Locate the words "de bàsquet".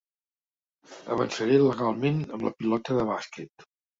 3.01-3.69